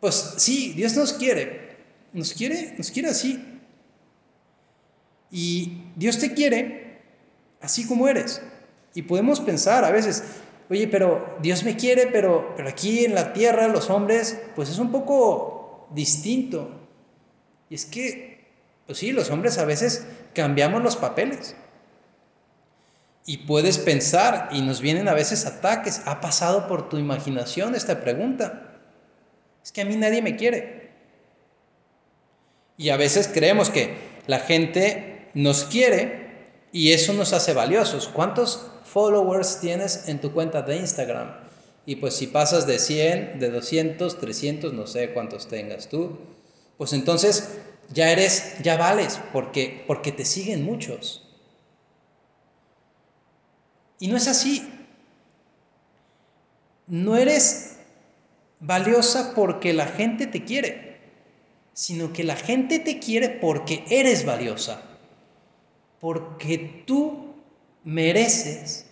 Pues 0.00 0.34
sí, 0.38 0.72
Dios 0.72 0.96
nos 0.96 1.12
quiere, 1.12 1.76
nos 2.12 2.32
quiere, 2.32 2.74
nos 2.76 2.90
quiere 2.90 3.10
así. 3.10 3.60
Y 5.30 5.84
Dios 5.94 6.18
te 6.18 6.34
quiere 6.34 7.00
así 7.60 7.86
como 7.86 8.08
eres. 8.08 8.42
Y 8.92 9.02
podemos 9.02 9.38
pensar 9.38 9.84
a 9.84 9.92
veces, 9.92 10.24
oye, 10.68 10.88
pero 10.88 11.36
Dios 11.40 11.62
me 11.62 11.76
quiere, 11.76 12.08
pero, 12.08 12.52
pero 12.56 12.68
aquí 12.68 13.04
en 13.04 13.14
la 13.14 13.32
tierra 13.32 13.68
los 13.68 13.88
hombres, 13.88 14.42
pues 14.56 14.68
es 14.68 14.80
un 14.80 14.90
poco 14.90 15.86
distinto. 15.94 16.72
Y 17.70 17.76
es 17.76 17.86
que 17.86 18.32
pues 18.86 18.98
sí, 18.98 19.12
los 19.12 19.30
hombres 19.30 19.58
a 19.58 19.64
veces 19.64 20.04
cambiamos 20.34 20.82
los 20.82 20.96
papeles. 20.96 21.54
Y 23.24 23.38
puedes 23.38 23.78
pensar, 23.78 24.48
y 24.52 24.62
nos 24.62 24.80
vienen 24.80 25.08
a 25.08 25.14
veces 25.14 25.46
ataques, 25.46 26.02
¿ha 26.06 26.20
pasado 26.20 26.66
por 26.66 26.88
tu 26.88 26.98
imaginación 26.98 27.74
esta 27.74 28.00
pregunta? 28.00 28.80
Es 29.62 29.70
que 29.70 29.82
a 29.82 29.84
mí 29.84 29.96
nadie 29.96 30.22
me 30.22 30.36
quiere. 30.36 30.90
Y 32.76 32.88
a 32.88 32.96
veces 32.96 33.30
creemos 33.32 33.70
que 33.70 33.94
la 34.26 34.40
gente 34.40 35.30
nos 35.34 35.64
quiere 35.64 36.22
y 36.72 36.92
eso 36.92 37.12
nos 37.12 37.32
hace 37.32 37.52
valiosos. 37.52 38.08
¿Cuántos 38.08 38.66
followers 38.84 39.60
tienes 39.60 40.08
en 40.08 40.20
tu 40.20 40.32
cuenta 40.32 40.62
de 40.62 40.76
Instagram? 40.76 41.42
Y 41.86 41.96
pues 41.96 42.14
si 42.14 42.26
pasas 42.26 42.66
de 42.66 42.78
100, 42.78 43.38
de 43.38 43.50
200, 43.50 44.18
300, 44.18 44.72
no 44.72 44.86
sé 44.86 45.12
cuántos 45.12 45.48
tengas 45.48 45.88
tú, 45.88 46.18
pues 46.76 46.92
entonces 46.92 47.58
ya 47.92 48.10
eres, 48.10 48.54
ya 48.62 48.76
vales, 48.76 49.20
porque, 49.32 49.84
porque 49.86 50.12
te 50.12 50.24
siguen 50.24 50.64
muchos. 50.64 51.28
Y 54.02 54.08
no 54.08 54.16
es 54.16 54.26
así. 54.26 54.68
No 56.88 57.16
eres 57.16 57.76
valiosa 58.58 59.32
porque 59.32 59.72
la 59.72 59.86
gente 59.86 60.26
te 60.26 60.44
quiere, 60.44 60.98
sino 61.72 62.12
que 62.12 62.24
la 62.24 62.34
gente 62.34 62.80
te 62.80 62.98
quiere 62.98 63.28
porque 63.28 63.84
eres 63.88 64.26
valiosa, 64.26 64.82
porque 66.00 66.82
tú 66.84 67.32
mereces 67.84 68.86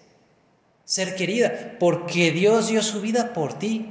ser 0.85 1.17
querida, 1.17 1.77
porque 1.81 2.31
Dios 2.31 2.69
dio 2.69 2.81
su 2.81 3.01
vida 3.01 3.33
por 3.33 3.59
ti. 3.59 3.87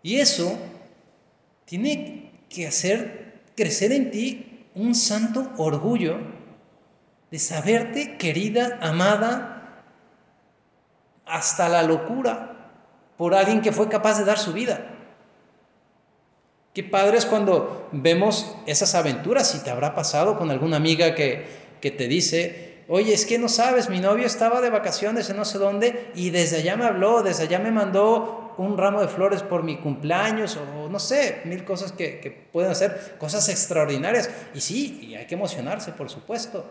Y 0.00 0.20
eso 0.20 0.56
tiene 1.64 2.30
que 2.48 2.68
hacer 2.68 3.40
crecer 3.56 3.90
en 3.90 4.12
ti 4.12 4.64
un 4.76 4.94
santo 4.94 5.50
orgullo 5.56 6.37
de 7.30 7.38
saberte 7.38 8.16
querida, 8.16 8.78
amada, 8.80 9.82
hasta 11.26 11.68
la 11.68 11.82
locura 11.82 12.72
por 13.16 13.34
alguien 13.34 13.60
que 13.60 13.72
fue 13.72 13.88
capaz 13.88 14.18
de 14.18 14.24
dar 14.24 14.38
su 14.38 14.52
vida. 14.52 14.94
Qué 16.72 16.84
padre 16.84 17.18
es 17.18 17.26
cuando 17.26 17.88
vemos 17.92 18.56
esas 18.66 18.94
aventuras, 18.94 19.50
si 19.50 19.58
te 19.58 19.70
habrá 19.70 19.94
pasado 19.94 20.38
con 20.38 20.50
alguna 20.50 20.76
amiga 20.76 21.14
que, 21.14 21.46
que 21.80 21.90
te 21.90 22.06
dice, 22.06 22.84
oye, 22.88 23.12
es 23.12 23.26
que 23.26 23.38
no 23.38 23.48
sabes, 23.48 23.88
mi 23.88 24.00
novio 24.00 24.26
estaba 24.26 24.60
de 24.60 24.70
vacaciones 24.70 25.28
en 25.28 25.36
no 25.36 25.44
sé 25.44 25.58
dónde 25.58 26.12
y 26.14 26.30
desde 26.30 26.58
allá 26.58 26.76
me 26.76 26.84
habló, 26.84 27.22
desde 27.22 27.44
allá 27.44 27.58
me 27.58 27.72
mandó 27.72 28.54
un 28.58 28.78
ramo 28.78 29.00
de 29.00 29.08
flores 29.08 29.42
por 29.42 29.62
mi 29.62 29.78
cumpleaños 29.78 30.56
o 30.56 30.88
no 30.88 30.98
sé, 30.98 31.42
mil 31.44 31.64
cosas 31.64 31.92
que, 31.92 32.20
que 32.20 32.30
pueden 32.30 32.70
hacer, 32.70 33.16
cosas 33.18 33.48
extraordinarias. 33.48 34.30
Y 34.54 34.60
sí, 34.60 35.00
y 35.02 35.14
hay 35.16 35.26
que 35.26 35.34
emocionarse, 35.34 35.92
por 35.92 36.08
supuesto. 36.08 36.64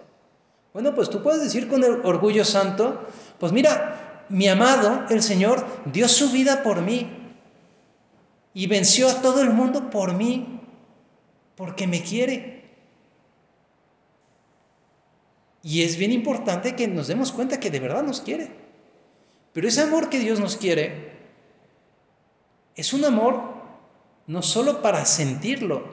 Bueno, 0.77 0.93
pues 0.93 1.09
tú 1.09 1.23
puedes 1.23 1.41
decir 1.41 1.67
con 1.67 1.83
el 1.83 2.05
orgullo 2.05 2.45
santo, 2.45 3.07
pues 3.39 3.51
mira, 3.51 4.25
mi 4.29 4.47
amado, 4.47 5.05
el 5.09 5.23
Señor, 5.23 5.65
dio 5.91 6.07
su 6.07 6.29
vida 6.29 6.61
por 6.61 6.83
mí 6.83 7.09
y 8.53 8.67
venció 8.67 9.09
a 9.09 9.23
todo 9.23 9.41
el 9.41 9.49
mundo 9.49 9.89
por 9.89 10.13
mí, 10.13 10.61
porque 11.55 11.87
me 11.87 12.03
quiere. 12.03 12.69
Y 15.63 15.81
es 15.81 15.97
bien 15.97 16.11
importante 16.11 16.75
que 16.75 16.87
nos 16.87 17.07
demos 17.07 17.31
cuenta 17.31 17.59
que 17.59 17.71
de 17.71 17.79
verdad 17.79 18.03
nos 18.03 18.21
quiere. 18.21 18.51
Pero 19.53 19.67
ese 19.67 19.81
amor 19.81 20.11
que 20.11 20.19
Dios 20.19 20.39
nos 20.39 20.57
quiere 20.57 21.17
es 22.75 22.93
un 22.93 23.03
amor 23.03 23.41
no 24.27 24.43
solo 24.43 24.83
para 24.83 25.03
sentirlo, 25.07 25.83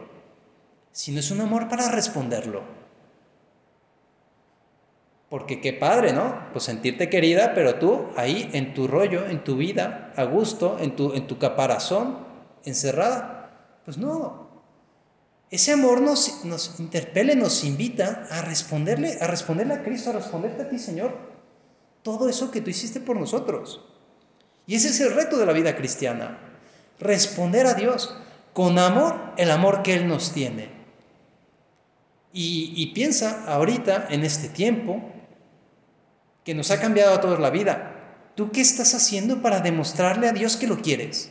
sino 0.92 1.20
es 1.20 1.30
un 1.30 1.40
amor 1.40 1.70
para 1.70 1.90
responderlo. 1.90 2.83
Porque 5.34 5.60
qué 5.60 5.72
padre, 5.72 6.12
¿no? 6.12 6.48
Pues 6.52 6.62
sentirte 6.62 7.10
querida, 7.10 7.54
pero 7.56 7.74
tú 7.80 8.06
ahí 8.16 8.48
en 8.52 8.72
tu 8.72 8.86
rollo, 8.86 9.26
en 9.26 9.42
tu 9.42 9.56
vida, 9.56 10.12
a 10.14 10.22
gusto, 10.22 10.78
en 10.78 10.94
tu, 10.94 11.12
en 11.12 11.26
tu 11.26 11.38
caparazón, 11.38 12.18
encerrada. 12.64 13.50
Pues 13.84 13.98
no. 13.98 14.62
Ese 15.50 15.72
amor 15.72 16.02
nos, 16.02 16.44
nos 16.44 16.78
interpele, 16.78 17.34
nos 17.34 17.64
invita 17.64 18.28
a 18.30 18.42
responderle, 18.42 19.18
a 19.20 19.26
responderle 19.26 19.74
a 19.74 19.82
Cristo, 19.82 20.10
a 20.10 20.12
responderte 20.12 20.62
a 20.62 20.68
ti, 20.68 20.78
Señor. 20.78 21.18
Todo 22.04 22.28
eso 22.28 22.52
que 22.52 22.60
tú 22.60 22.70
hiciste 22.70 23.00
por 23.00 23.16
nosotros. 23.18 23.84
Y 24.68 24.76
ese 24.76 24.90
es 24.90 25.00
el 25.00 25.16
reto 25.16 25.36
de 25.36 25.46
la 25.46 25.52
vida 25.52 25.74
cristiana. 25.74 26.38
Responder 27.00 27.66
a 27.66 27.74
Dios 27.74 28.16
con 28.52 28.78
amor, 28.78 29.32
el 29.36 29.50
amor 29.50 29.82
que 29.82 29.94
Él 29.94 30.06
nos 30.06 30.30
tiene. 30.30 30.70
Y, 32.32 32.72
y 32.76 32.94
piensa 32.94 33.44
ahorita, 33.52 34.06
en 34.10 34.22
este 34.22 34.48
tiempo, 34.48 35.10
que 36.44 36.54
nos 36.54 36.70
ha 36.70 36.80
cambiado 36.80 37.14
a 37.14 37.20
todos 37.20 37.40
la 37.40 37.50
vida. 37.50 37.92
¿Tú 38.34 38.50
qué 38.50 38.60
estás 38.60 38.94
haciendo 38.94 39.42
para 39.42 39.60
demostrarle 39.60 40.28
a 40.28 40.32
Dios 40.32 40.56
que 40.56 40.66
lo 40.66 40.78
quieres? 40.78 41.30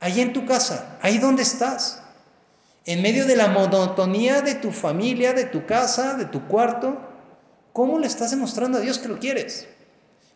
Ahí 0.00 0.20
en 0.20 0.32
tu 0.32 0.46
casa, 0.46 0.98
ahí 1.02 1.18
donde 1.18 1.42
estás, 1.42 2.02
en 2.84 3.02
medio 3.02 3.26
de 3.26 3.36
la 3.36 3.48
monotonía 3.48 4.42
de 4.42 4.54
tu 4.54 4.70
familia, 4.70 5.32
de 5.32 5.44
tu 5.44 5.66
casa, 5.66 6.14
de 6.14 6.24
tu 6.26 6.46
cuarto, 6.46 6.98
¿cómo 7.72 7.98
le 7.98 8.06
estás 8.06 8.30
demostrando 8.30 8.78
a 8.78 8.80
Dios 8.80 8.98
que 8.98 9.08
lo 9.08 9.18
quieres? 9.18 9.68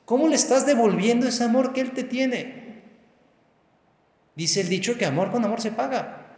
¿Cómo 0.05 0.29
le 0.29 0.35
estás 0.35 0.67
devolviendo 0.67 1.29
ese 1.29 1.45
amor 1.45 1.73
que 1.73 1.81
Él 1.81 1.93
te 1.93 2.03
tiene? 2.03 2.83
Dice 4.35 4.61
el 4.61 4.69
dicho 4.69 4.99
que 4.99 5.07
amor 5.07 5.31
con 5.31 5.45
amor 5.45 5.61
se 5.61 5.71
paga. 5.71 6.37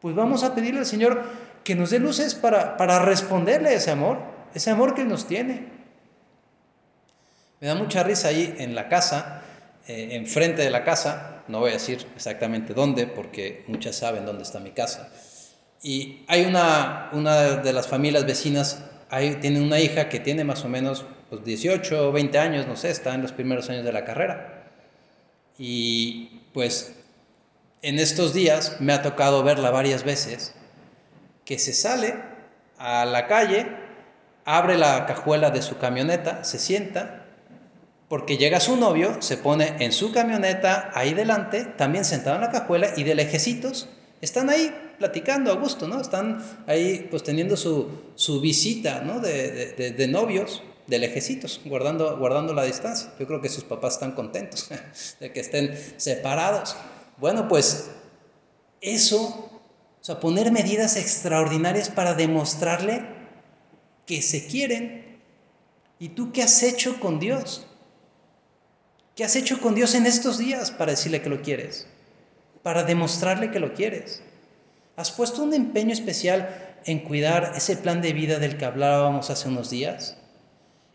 Pues 0.00 0.14
vamos 0.16 0.42
a 0.42 0.54
pedirle 0.54 0.80
al 0.80 0.86
Señor 0.86 1.22
que 1.62 1.76
nos 1.76 1.90
dé 1.90 2.00
luces 2.00 2.34
para, 2.34 2.76
para 2.76 2.98
responderle 2.98 3.68
a 3.68 3.74
ese 3.74 3.92
amor, 3.92 4.18
ese 4.54 4.70
amor 4.70 4.94
que 4.94 5.02
Él 5.02 5.08
nos 5.08 5.26
tiene. 5.26 5.71
Me 7.62 7.68
da 7.68 7.76
mucha 7.76 8.02
risa 8.02 8.26
ahí 8.26 8.56
en 8.58 8.74
la 8.74 8.88
casa, 8.88 9.40
eh, 9.86 10.08
enfrente 10.16 10.62
de 10.62 10.70
la 10.70 10.82
casa, 10.82 11.44
no 11.46 11.60
voy 11.60 11.70
a 11.70 11.74
decir 11.74 12.04
exactamente 12.16 12.74
dónde, 12.74 13.06
porque 13.06 13.62
muchas 13.68 13.94
saben 13.94 14.26
dónde 14.26 14.42
está 14.42 14.58
mi 14.58 14.72
casa. 14.72 15.12
Y 15.80 16.24
hay 16.26 16.44
una, 16.44 17.12
de 17.62 17.72
las 17.72 17.86
familias 17.86 18.26
vecinas, 18.26 18.82
tiene 19.40 19.60
una 19.60 19.78
hija 19.78 20.08
que 20.08 20.18
tiene 20.18 20.42
más 20.42 20.64
o 20.64 20.68
menos 20.68 21.04
pues, 21.30 21.44
18 21.44 22.08
o 22.08 22.10
20 22.10 22.36
años, 22.36 22.66
no 22.66 22.74
sé, 22.74 22.90
está 22.90 23.14
en 23.14 23.22
los 23.22 23.30
primeros 23.30 23.70
años 23.70 23.84
de 23.84 23.92
la 23.92 24.04
carrera. 24.04 24.72
Y 25.56 26.40
pues 26.52 26.96
en 27.82 28.00
estos 28.00 28.34
días 28.34 28.80
me 28.80 28.92
ha 28.92 29.02
tocado 29.02 29.44
verla 29.44 29.70
varias 29.70 30.02
veces, 30.02 30.52
que 31.44 31.60
se 31.60 31.74
sale 31.74 32.16
a 32.78 33.04
la 33.04 33.28
calle, 33.28 33.68
abre 34.44 34.76
la 34.76 35.06
cajuela 35.06 35.52
de 35.52 35.62
su 35.62 35.78
camioneta, 35.78 36.42
se 36.42 36.58
sienta 36.58 37.21
porque 38.12 38.36
llega 38.36 38.60
su 38.60 38.76
novio, 38.76 39.22
se 39.22 39.38
pone 39.38 39.76
en 39.78 39.90
su 39.90 40.12
camioneta 40.12 40.90
ahí 40.92 41.14
delante, 41.14 41.64
también 41.64 42.04
sentado 42.04 42.36
en 42.36 42.42
la 42.42 42.50
cajuela 42.50 42.90
y 42.94 43.04
de 43.04 43.14
lejecitos 43.14 43.88
están 44.20 44.50
ahí 44.50 44.70
platicando 44.98 45.50
a 45.50 45.54
gusto, 45.54 45.88
¿no? 45.88 45.98
Están 45.98 46.44
ahí 46.66 47.08
pues 47.10 47.22
teniendo 47.22 47.56
su, 47.56 47.88
su 48.14 48.42
visita, 48.42 49.00
¿no? 49.00 49.18
De, 49.18 49.72
de, 49.78 49.92
de, 49.92 50.08
novios, 50.08 50.62
de 50.88 50.98
lejecitos, 50.98 51.62
guardando, 51.64 52.18
guardando 52.18 52.52
la 52.52 52.64
distancia. 52.64 53.10
Yo 53.18 53.26
creo 53.26 53.40
que 53.40 53.48
sus 53.48 53.64
papás 53.64 53.94
están 53.94 54.12
contentos 54.12 54.68
de 55.20 55.32
que 55.32 55.40
estén 55.40 55.74
separados. 55.96 56.76
Bueno, 57.16 57.48
pues 57.48 57.92
eso, 58.82 59.22
o 59.22 60.04
sea, 60.04 60.20
poner 60.20 60.52
medidas 60.52 60.96
extraordinarias 60.96 61.88
para 61.88 62.12
demostrarle 62.12 63.06
que 64.04 64.20
se 64.20 64.46
quieren. 64.46 65.18
¿Y 65.98 66.10
tú 66.10 66.30
qué 66.30 66.42
has 66.42 66.62
hecho 66.62 67.00
con 67.00 67.18
Dios? 67.18 67.68
¿Qué 69.14 69.24
has 69.24 69.36
hecho 69.36 69.60
con 69.60 69.74
Dios 69.74 69.94
en 69.94 70.06
estos 70.06 70.38
días 70.38 70.70
para 70.70 70.92
decirle 70.92 71.20
que 71.20 71.28
lo 71.28 71.42
quieres? 71.42 71.86
Para 72.62 72.82
demostrarle 72.82 73.50
que 73.50 73.60
lo 73.60 73.74
quieres. 73.74 74.22
¿Has 74.96 75.10
puesto 75.10 75.42
un 75.42 75.52
empeño 75.52 75.92
especial 75.92 76.76
en 76.86 77.00
cuidar 77.00 77.52
ese 77.54 77.76
plan 77.76 78.00
de 78.00 78.14
vida 78.14 78.38
del 78.38 78.56
que 78.56 78.64
hablábamos 78.64 79.28
hace 79.28 79.48
unos 79.48 79.68
días? 79.68 80.16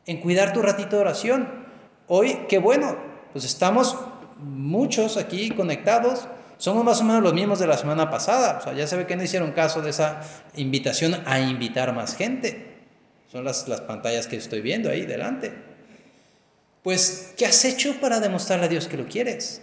En 0.08 0.20
cuidar 0.20 0.52
tu 0.52 0.64
ratito 0.64 0.96
de 0.96 1.02
oración. 1.04 1.48
Hoy, 2.08 2.46
qué 2.50 2.58
bueno, 2.58 2.98
pues 3.34 3.46
estamos 3.46 3.96
muchos 4.40 5.18
aquí 5.18 5.52
conectados. 5.52 6.28
Somos 6.58 6.84
más 6.84 7.02
o 7.02 7.04
menos 7.04 7.22
los 7.22 7.36
mismos 7.36 7.60
de 7.60 7.68
la 7.68 7.78
semana 7.78 8.10
pasada. 8.10 8.58
O 8.60 8.64
sea, 8.64 8.74
ya 8.74 8.88
se 8.88 8.98
ve 8.98 9.06
que 9.06 9.16
no 9.16 9.24
hicieron 9.24 9.52
caso 9.52 9.84
de 9.84 9.92
esa 9.92 10.22
invitación 10.56 11.22
a 11.28 11.40
invitar 11.40 11.94
más 11.94 12.16
gente. 12.16 12.78
Son 13.32 13.44
las, 13.44 13.68
las 13.68 13.82
pantallas 13.82 14.26
que 14.26 14.38
estoy 14.38 14.62
viendo 14.62 14.90
ahí 14.90 15.06
delante. 15.06 15.77
Pues, 16.84 17.34
¿qué 17.38 17.46
has 17.46 17.66
hecho 17.66 18.00
para 18.00 18.20
demostrarle 18.20 18.66
a 18.66 18.70
Dios 18.70 18.88
que 18.88 18.98
lo 18.98 19.08
quieres? 19.08 19.62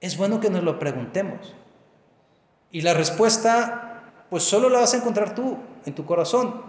Es 0.00 0.16
bueno 0.16 0.40
que 0.40 0.50
nos 0.50 0.62
lo 0.62 0.78
preguntemos. 0.78 1.54
Y 2.70 2.82
la 2.82 2.94
respuesta, 2.94 4.12
pues 4.30 4.44
solo 4.44 4.68
la 4.68 4.80
vas 4.80 4.94
a 4.94 4.98
encontrar 4.98 5.34
tú, 5.34 5.58
en 5.86 5.94
tu 5.94 6.04
corazón, 6.04 6.62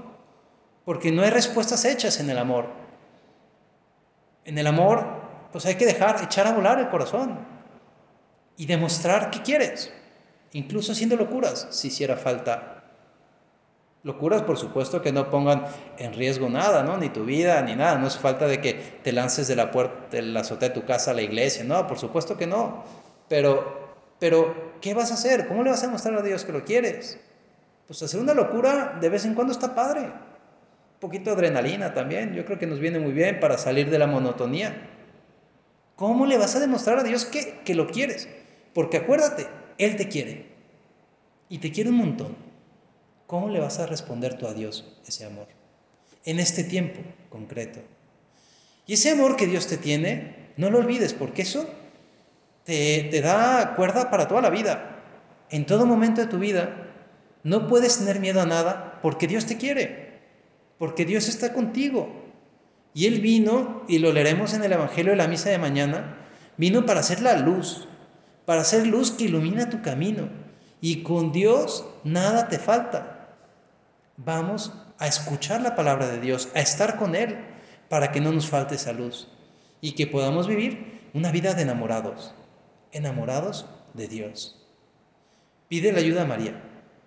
porque 0.85 1.11
no 1.11 1.21
hay 1.21 1.29
respuestas 1.29 1.85
hechas 1.85 2.19
en 2.19 2.29
el 2.29 2.37
amor. 2.37 2.67
En 4.45 4.57
el 4.57 4.65
amor, 4.65 5.05
pues 5.51 5.65
hay 5.65 5.75
que 5.75 5.85
dejar, 5.85 6.23
echar 6.23 6.47
a 6.47 6.53
volar 6.53 6.79
el 6.79 6.89
corazón 6.89 7.39
y 8.57 8.65
demostrar 8.65 9.29
que 9.29 9.41
quieres, 9.41 9.91
incluso 10.53 10.93
haciendo 10.93 11.15
locuras, 11.15 11.67
si 11.69 11.89
hiciera 11.89 12.17
falta 12.17 12.78
Locuras, 14.03 14.43
por 14.43 14.57
supuesto, 14.57 15.01
que 15.01 15.11
no 15.11 15.29
pongan 15.29 15.65
en 15.97 16.13
riesgo 16.13 16.49
nada, 16.49 16.83
¿no? 16.83 16.95
Ni 16.97 17.09
tu 17.09 17.25
vida, 17.25 17.61
ni 17.61 17.75
nada. 17.75 17.97
No 17.97 18.07
es 18.07 18.17
falta 18.17 18.47
de 18.47 18.61
que 18.61 18.73
te 18.73 19.11
lances 19.11 19.47
de 19.49 19.57
la 19.57 19.71
puerta, 19.71 20.07
de 20.09 20.21
la 20.21 20.39
azotea 20.39 20.69
de 20.69 20.75
tu 20.75 20.85
casa 20.85 21.11
a 21.11 21.13
la 21.13 21.21
iglesia. 21.21 21.65
No, 21.65 21.85
por 21.85 21.99
supuesto 21.99 22.37
que 22.37 22.47
no. 22.47 22.83
Pero, 23.27 23.97
pero, 24.17 24.73
¿qué 24.79 24.93
vas 24.93 25.11
a 25.11 25.15
hacer? 25.15 25.47
¿Cómo 25.47 25.63
le 25.63 25.71
vas 25.71 25.83
a 25.83 25.89
mostrar 25.89 26.15
a 26.15 26.21
Dios 26.21 26.45
que 26.45 26.53
lo 26.53 26.63
quieres? 26.63 27.19
Pues 27.87 28.01
hacer 28.01 28.21
una 28.21 28.33
locura 28.33 28.97
de 29.01 29.09
vez 29.09 29.25
en 29.25 29.33
cuando 29.33 29.51
está 29.51 29.75
padre. 29.75 30.01
Un 30.01 30.99
poquito 31.01 31.31
de 31.31 31.35
adrenalina 31.35 31.93
también. 31.93 32.33
Yo 32.33 32.45
creo 32.45 32.57
que 32.57 32.67
nos 32.67 32.79
viene 32.79 32.99
muy 32.99 33.11
bien 33.11 33.41
para 33.41 33.57
salir 33.57 33.89
de 33.89 33.99
la 33.99 34.07
monotonía. 34.07 34.89
¿Cómo 35.97 36.25
le 36.25 36.37
vas 36.37 36.55
a 36.55 36.61
demostrar 36.61 36.99
a 36.99 37.03
Dios 37.03 37.25
que, 37.25 37.59
que 37.65 37.75
lo 37.75 37.87
quieres? 37.87 38.29
Porque 38.73 38.95
acuérdate, 38.95 39.47
Él 39.77 39.97
te 39.97 40.07
quiere. 40.07 40.45
Y 41.49 41.57
te 41.57 41.73
quiere 41.73 41.89
un 41.89 41.97
montón. 41.97 42.48
¿Cómo 43.29 43.49
le 43.49 43.59
vas 43.59 43.77
a 43.77 43.85
responder 43.85 44.39
tú 44.39 44.47
a 44.47 44.55
Dios 44.55 44.91
ese 45.07 45.23
amor? 45.23 45.45
En 46.25 46.39
este 46.39 46.63
tiempo 46.63 46.99
concreto. 47.29 47.79
Y 48.87 48.93
ese 48.93 49.11
amor 49.11 49.35
que 49.35 49.45
Dios 49.45 49.67
te 49.67 49.77
tiene, 49.77 50.49
no 50.57 50.71
lo 50.71 50.79
olvides, 50.79 51.13
porque 51.13 51.43
eso 51.43 51.69
te, 52.63 53.07
te 53.11 53.21
da 53.21 53.75
cuerda 53.75 54.09
para 54.09 54.27
toda 54.27 54.41
la 54.41 54.49
vida. 54.49 55.03
En 55.51 55.67
todo 55.67 55.85
momento 55.85 56.21
de 56.21 56.27
tu 56.27 56.39
vida, 56.39 56.87
no 57.43 57.67
puedes 57.67 57.99
tener 57.99 58.19
miedo 58.19 58.41
a 58.41 58.47
nada 58.47 58.97
porque 59.03 59.27
Dios 59.27 59.45
te 59.45 59.57
quiere, 59.57 60.21
porque 60.79 61.05
Dios 61.05 61.29
está 61.29 61.53
contigo. 61.53 62.09
Y 62.95 63.05
Él 63.05 63.21
vino, 63.21 63.83
y 63.87 63.99
lo 63.99 64.11
leeremos 64.11 64.55
en 64.55 64.63
el 64.63 64.73
Evangelio 64.73 65.11
de 65.11 65.17
la 65.17 65.27
Misa 65.27 65.51
de 65.51 65.59
mañana, 65.59 66.17
vino 66.57 66.83
para 66.87 67.01
hacer 67.01 67.21
la 67.21 67.37
luz, 67.37 67.87
para 68.47 68.63
ser 68.63 68.87
luz 68.87 69.11
que 69.11 69.25
ilumina 69.25 69.69
tu 69.69 69.83
camino. 69.83 70.29
Y 70.81 71.03
con 71.03 71.31
Dios 71.31 71.85
nada 72.03 72.47
te 72.47 72.57
falta. 72.57 73.17
Vamos 74.25 74.73
a 74.97 75.07
escuchar 75.07 75.61
la 75.61 75.77
palabra 75.77 76.09
de 76.09 76.19
Dios, 76.19 76.49
a 76.53 76.59
estar 76.59 76.97
con 76.97 77.15
Él, 77.15 77.37
para 77.87 78.11
que 78.11 78.19
no 78.19 78.33
nos 78.33 78.49
falte 78.49 78.75
esa 78.75 78.91
luz 78.91 79.29
y 79.79 79.93
que 79.93 80.07
podamos 80.07 80.45
vivir 80.45 81.09
una 81.13 81.31
vida 81.31 81.53
de 81.53 81.61
enamorados, 81.61 82.33
enamorados 82.91 83.65
de 83.93 84.09
Dios. 84.09 84.67
Pide 85.69 85.93
la 85.93 85.99
ayuda 85.99 86.23
a 86.23 86.25
María, 86.25 86.61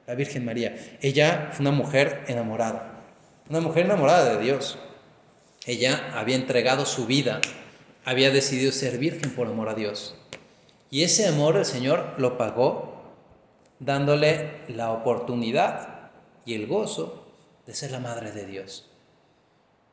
la 0.06 0.14
Virgen 0.14 0.46
María. 0.46 0.74
Ella 1.02 1.50
fue 1.52 1.60
una 1.66 1.76
mujer 1.76 2.24
enamorada, 2.28 3.02
una 3.50 3.60
mujer 3.60 3.84
enamorada 3.84 4.34
de 4.34 4.42
Dios. 4.42 4.78
Ella 5.66 6.14
había 6.14 6.36
entregado 6.36 6.86
su 6.86 7.04
vida, 7.04 7.42
había 8.06 8.30
decidido 8.30 8.72
ser 8.72 8.96
virgen 8.96 9.34
por 9.34 9.48
amor 9.48 9.68
a 9.68 9.74
Dios. 9.74 10.16
Y 10.90 11.02
ese 11.02 11.28
amor 11.28 11.58
el 11.58 11.66
Señor 11.66 12.14
lo 12.16 12.38
pagó 12.38 13.02
dándole 13.80 14.62
la 14.68 14.92
oportunidad 14.92 15.91
y 16.44 16.54
el 16.54 16.66
gozo 16.66 17.26
de 17.66 17.74
ser 17.74 17.90
la 17.90 18.00
madre 18.00 18.32
de 18.32 18.46
Dios. 18.46 18.88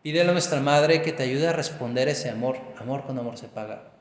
Pídele 0.01 0.29
a 0.29 0.33
nuestra 0.33 0.61
madre 0.61 1.01
que 1.01 1.11
te 1.11 1.23
ayude 1.23 1.47
a 1.47 1.53
responder 1.53 2.07
ese 2.07 2.29
amor. 2.29 2.57
Amor 2.77 3.05
con 3.05 3.19
amor 3.19 3.37
se 3.37 3.47
paga. 3.47 3.91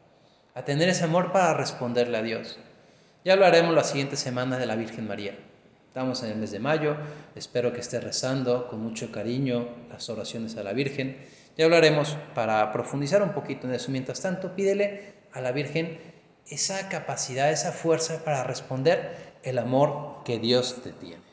A 0.54 0.64
tener 0.64 0.88
ese 0.88 1.04
amor 1.04 1.32
para 1.32 1.54
responderle 1.54 2.18
a 2.18 2.22
Dios. 2.22 2.58
Ya 3.24 3.32
hablaremos 3.32 3.74
la 3.74 3.84
siguiente 3.84 4.16
semana 4.16 4.58
de 4.58 4.66
la 4.66 4.76
Virgen 4.76 5.08
María. 5.08 5.37
Estamos 5.88 6.22
en 6.22 6.30
el 6.30 6.37
mes 6.37 6.52
de 6.52 6.61
mayo. 6.61 6.96
Espero 7.34 7.72
que 7.72 7.80
estés 7.80 8.02
rezando 8.04 8.68
con 8.68 8.80
mucho 8.80 9.11
cariño 9.11 9.68
las 9.90 10.08
oraciones 10.08 10.56
a 10.56 10.62
la 10.62 10.72
Virgen. 10.72 11.18
Ya 11.56 11.64
hablaremos 11.64 12.16
para 12.34 12.72
profundizar 12.72 13.22
un 13.22 13.32
poquito 13.32 13.66
en 13.66 13.74
eso. 13.74 13.90
Mientras 13.90 14.20
tanto, 14.20 14.54
pídele 14.54 15.14
a 15.32 15.40
la 15.40 15.50
Virgen 15.50 15.98
esa 16.46 16.88
capacidad, 16.88 17.50
esa 17.50 17.72
fuerza 17.72 18.24
para 18.24 18.44
responder 18.44 19.34
el 19.42 19.58
amor 19.58 20.22
que 20.24 20.38
Dios 20.38 20.80
te 20.84 20.92
tiene. 20.92 21.27